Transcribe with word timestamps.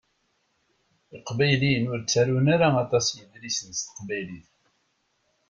Iqbayliyen 1.17 1.89
ur 1.91 1.99
ttarun 2.01 2.47
ara 2.55 2.67
aṭas 2.83 3.05
idlisen 3.21 3.69
s 3.73 3.79
teqbaylit. 3.81 4.49